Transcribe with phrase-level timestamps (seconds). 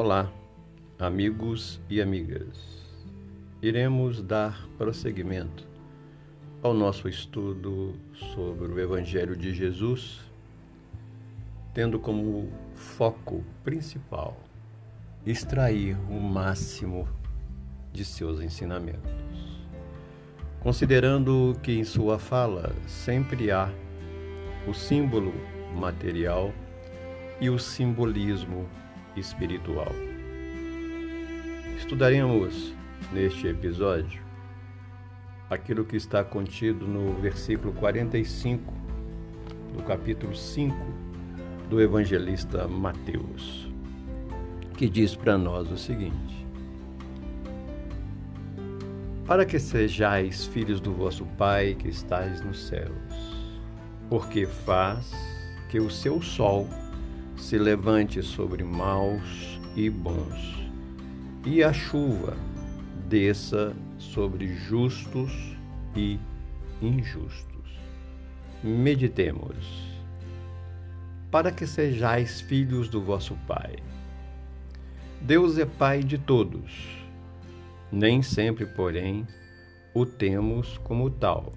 [0.00, 0.32] Olá,
[0.96, 2.86] amigos e amigas.
[3.60, 5.66] Iremos dar prosseguimento
[6.62, 10.20] ao nosso estudo sobre o Evangelho de Jesus,
[11.74, 14.36] tendo como foco principal
[15.26, 17.08] extrair o máximo
[17.92, 19.10] de seus ensinamentos.
[20.60, 23.68] Considerando que em sua fala sempre há
[24.64, 25.34] o símbolo
[25.74, 26.52] material
[27.40, 28.68] e o simbolismo
[29.18, 29.92] espiritual.
[31.76, 32.74] Estudaremos
[33.12, 34.20] neste episódio
[35.50, 38.72] aquilo que está contido no versículo 45
[39.74, 40.76] do capítulo 5
[41.70, 43.68] do evangelista Mateus,
[44.76, 46.46] que diz para nós o seguinte:
[49.26, 53.36] Para que sejais filhos do vosso Pai que estais nos céus,
[54.08, 55.12] porque faz
[55.68, 56.66] que o seu sol
[57.38, 60.70] se levante sobre maus e bons,
[61.46, 62.36] e a chuva
[63.08, 65.56] desça sobre justos
[65.96, 66.18] e
[66.82, 67.48] injustos.
[68.62, 69.86] Meditemos.
[71.30, 73.76] Para que sejais filhos do vosso Pai.
[75.20, 77.06] Deus é Pai de todos.
[77.90, 79.26] Nem sempre, porém,
[79.94, 81.52] o temos como tal.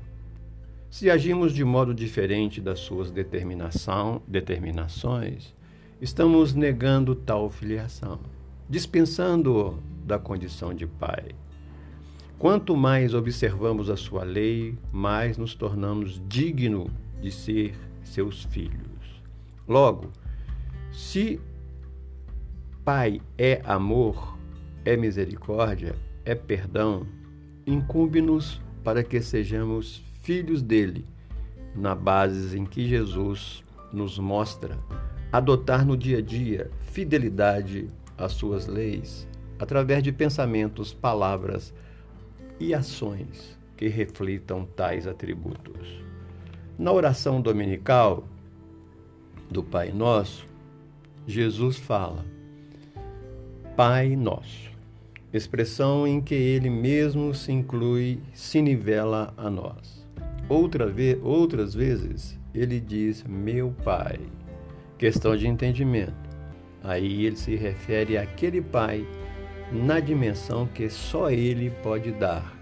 [0.89, 5.53] Se agimos de modo diferente das suas determinação, determinações,
[6.01, 8.19] estamos negando tal filiação,
[8.67, 11.35] dispensando-o da condição de pai.
[12.39, 16.89] Quanto mais observamos a sua lei, mais nos tornamos dignos
[17.21, 19.21] de ser seus filhos.
[19.67, 20.09] Logo,
[20.91, 21.39] se
[22.83, 24.35] Pai é amor,
[24.83, 27.05] é misericórdia, é perdão,
[27.65, 31.05] incumbe-nos para que sejamos filhos dele,
[31.75, 34.77] na base em que Jesus nos mostra
[35.31, 41.73] adotar no dia a dia fidelidade às suas leis, através de pensamentos, palavras
[42.59, 46.03] e ações que reflitam tais atributos.
[46.77, 48.23] Na oração dominical
[49.49, 50.45] do Pai Nosso,
[51.25, 52.25] Jesus fala:
[53.75, 54.71] Pai Nosso,
[55.31, 60.05] expressão em que ele mesmo se inclui, se nivela a nós.
[60.49, 64.19] Outra outras vezes ele diz: Meu Pai
[65.01, 66.13] questão de entendimento.
[66.83, 69.03] Aí ele se refere àquele pai
[69.71, 72.55] na dimensão que só ele pode dar,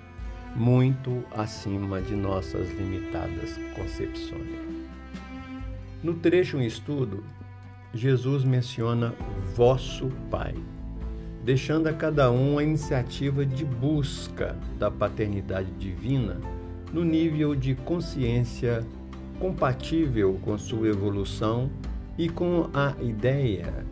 [0.56, 4.48] muito acima de nossas limitadas concepções.
[6.02, 7.26] No trecho em estudo,
[7.94, 9.14] Jesus menciona
[9.54, 10.56] vosso Pai,
[11.44, 16.40] deixando a cada um a iniciativa de busca da paternidade divina
[16.94, 18.82] no nível de consciência
[19.40, 21.70] compatível com sua evolução
[22.18, 23.86] e com a ideia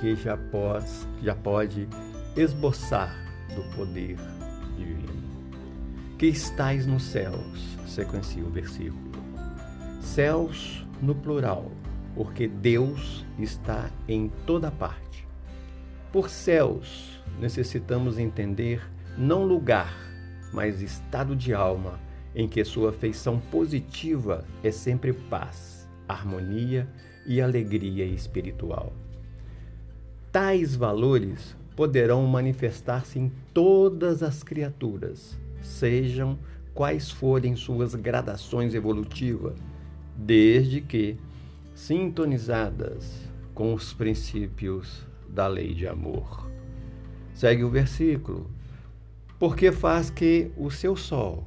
[0.00, 1.86] que já, pós, já pode
[2.36, 3.14] esboçar
[3.54, 4.16] do poder
[4.76, 5.06] divino.
[6.18, 9.12] Que estais nos céus, sequencia o versículo.
[10.00, 11.70] Céus no plural,
[12.14, 15.26] porque Deus está em toda parte.
[16.10, 18.82] Por céus, necessitamos entender
[19.18, 19.94] não lugar,
[20.52, 22.05] mas estado de alma
[22.36, 26.86] em que sua feição positiva é sempre paz, harmonia
[27.26, 28.92] e alegria espiritual.
[30.30, 36.38] Tais valores poderão manifestar-se em todas as criaturas, sejam
[36.74, 39.54] quais forem suas gradações evolutivas,
[40.14, 41.16] desde que
[41.74, 46.50] sintonizadas com os princípios da lei de amor.
[47.32, 48.50] Segue o versículo.
[49.38, 51.46] Porque faz que o seu sol,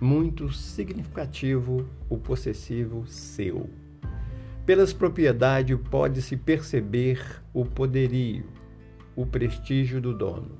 [0.00, 3.70] muito significativo, o possessivo seu,
[4.66, 8.46] pelas propriedades pode-se perceber o poderio,
[9.14, 10.52] o prestígio do dono.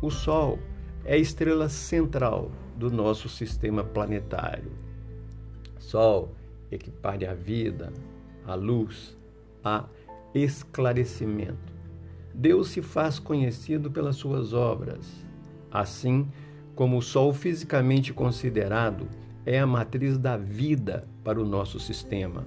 [0.00, 0.58] O Sol
[1.04, 4.70] é a estrela central do nosso sistema planetário.
[5.80, 6.32] Sol
[6.70, 7.92] equipare a vida,
[8.46, 9.18] a luz,
[9.64, 9.84] a
[10.32, 11.74] esclarecimento.
[12.32, 15.26] Deus se faz conhecido pelas suas obras.
[15.72, 16.30] Assim
[16.80, 19.06] como o Sol fisicamente considerado
[19.44, 22.42] é a matriz da vida para o nosso sistema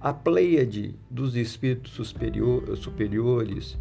[0.00, 3.76] a pleiade dos espíritos superior, superiores,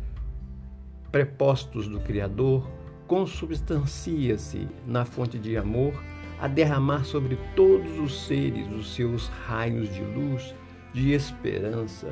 [1.12, 2.68] prepostos do Criador,
[3.06, 5.94] consubstancia-se na fonte de amor
[6.40, 10.56] a derramar sobre todos os seres os seus raios de luz,
[10.92, 12.12] de esperança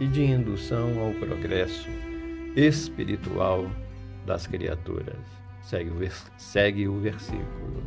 [0.00, 1.88] e de indução ao progresso
[2.56, 3.64] espiritual
[4.26, 5.35] das criaturas.
[5.66, 7.82] Segue o, segue o versículo.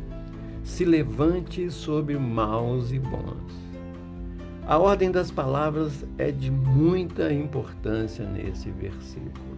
[0.62, 3.50] Se levante sobre maus e bons
[4.66, 9.56] A ordem das palavras é de muita importância nesse versículo.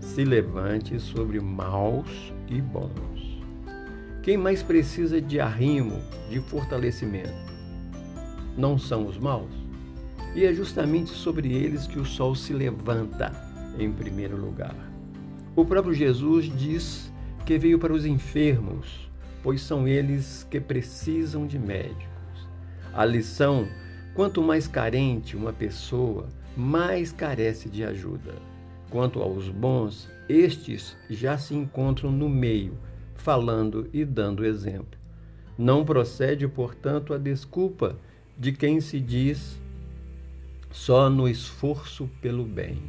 [0.00, 3.40] Se levante sobre maus e bons.
[4.24, 7.52] Quem mais precisa de arrimo, de fortalecimento?
[8.58, 9.52] Não são os maus?
[10.34, 13.32] E é justamente sobre eles que o sol se levanta
[13.78, 14.89] em primeiro lugar.
[15.56, 17.12] O próprio Jesus diz
[17.44, 19.10] que veio para os enfermos,
[19.42, 22.48] pois são eles que precisam de médicos.
[22.94, 23.66] A lição:
[24.14, 28.34] quanto mais carente uma pessoa, mais carece de ajuda.
[28.90, 32.78] Quanto aos bons, estes já se encontram no meio,
[33.14, 34.98] falando e dando exemplo.
[35.58, 37.96] Não procede, portanto, a desculpa
[38.38, 39.60] de quem se diz
[40.70, 42.82] só no esforço pelo bem.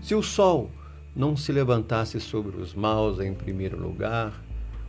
[0.00, 0.70] Se o sol
[1.14, 4.42] não se levantasse sobre os maus em primeiro lugar,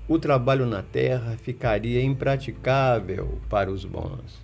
[0.07, 4.43] o trabalho na terra ficaria impraticável para os bons.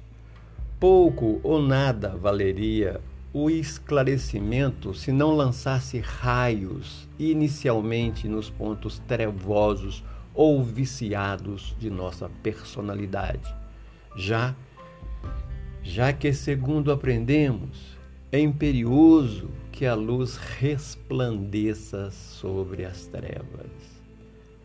[0.80, 3.00] Pouco ou nada valeria
[3.34, 13.56] o esclarecimento se não lançasse raios inicialmente nos pontos trevosos ou viciados de nossa personalidade.
[14.16, 14.56] Já
[15.84, 17.91] já que, segundo aprendemos,
[18.32, 23.70] é imperioso que a luz resplandeça sobre as trevas.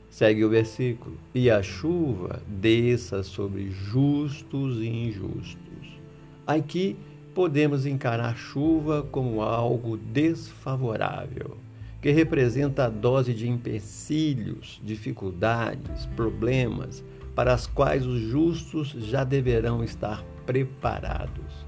[0.08, 5.98] Segue o versículo: e a chuva desça sobre justos e injustos.
[6.46, 6.96] Aqui
[7.34, 11.56] podemos encarar chuva como algo desfavorável,
[12.00, 17.04] que representa a dose de empecilhos, dificuldades, problemas
[17.34, 21.66] para as quais os justos já deverão estar preparados.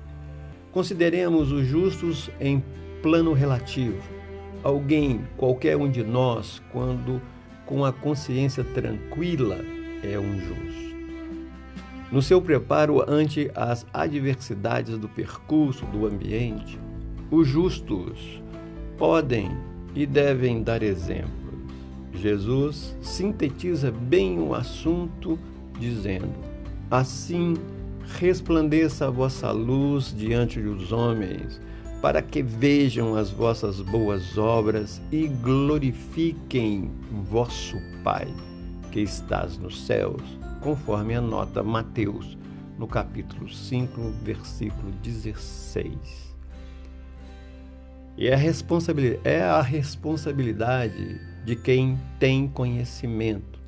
[0.72, 2.62] Consideremos os justos em
[3.02, 4.02] plano relativo.
[4.62, 7.22] Alguém, qualquer um de nós, quando
[7.64, 9.58] com a consciência tranquila,
[10.02, 10.88] é um justo.
[12.10, 16.78] No seu preparo ante as adversidades do percurso do ambiente,
[17.30, 18.42] os justos
[18.96, 19.50] podem
[19.94, 21.36] e devem dar exemplos.
[22.14, 25.38] Jesus sintetiza bem o assunto
[25.78, 26.32] dizendo:
[26.90, 27.54] Assim
[28.16, 31.60] resplandeça a vossa luz diante dos homens,
[32.00, 36.90] para que vejam as vossas boas obras e glorifiquem
[37.30, 38.26] vosso Pai,
[38.90, 40.22] que estás nos céus,
[40.62, 42.38] conforme anota Mateus,
[42.78, 46.34] no capítulo 5, versículo 16.
[48.16, 53.60] E a responsabilidade, é a responsabilidade de quem tem conhecimento,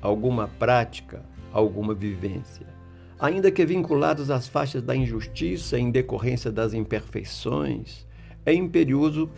[0.00, 2.81] alguma prática, alguma vivência
[3.22, 8.04] ainda que vinculados às faixas da injustiça em decorrência das imperfeições,
[8.44, 9.30] é imperioso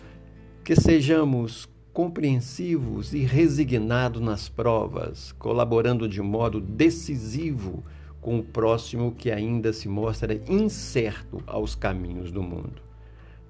[0.65, 7.85] que sejamos compreensivos e resignados nas provas, colaborando de modo decisivo
[8.23, 12.81] com o próximo que ainda se mostra incerto aos caminhos do mundo.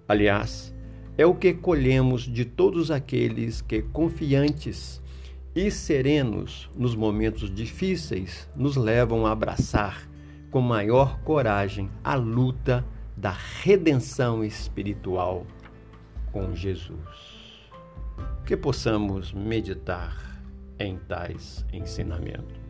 [0.09, 0.75] Aliás,
[1.17, 5.01] é o que colhemos de todos aqueles que, confiantes
[5.55, 10.13] e serenos nos momentos difíceis, nos levam a abraçar
[10.55, 12.85] com maior coragem a luta
[13.17, 15.45] da redenção espiritual
[16.31, 17.73] com Jesus.
[18.47, 20.41] Que possamos meditar
[20.79, 22.64] em tais ensinamentos.